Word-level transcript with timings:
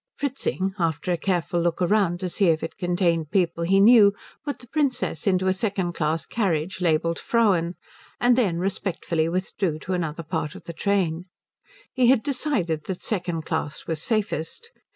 Fritzing, 0.17 0.73
after 0.79 1.11
a 1.11 1.15
careful 1.17 1.61
look 1.61 1.79
round 1.79 2.19
to 2.21 2.27
see 2.27 2.45
if 2.47 2.63
it 2.63 2.75
contained 2.75 3.29
people 3.29 3.63
he 3.63 3.79
knew, 3.79 4.15
put 4.43 4.57
the 4.57 4.67
Princess 4.67 5.27
into 5.27 5.45
a 5.45 5.53
second 5.53 5.93
class 5.93 6.25
carriage 6.25 6.81
labelled 6.81 7.19
Frauen, 7.19 7.75
and 8.19 8.35
then 8.35 8.57
respectfully 8.57 9.29
withdrew 9.29 9.77
to 9.77 9.93
another 9.93 10.23
part 10.23 10.55
of 10.55 10.63
the 10.63 10.73
train. 10.73 11.25
He 11.93 12.07
had 12.07 12.23
decided 12.23 12.85
that 12.85 13.03
second 13.03 13.43
class 13.45 13.85
was 13.85 14.01
safest. 14.01 14.71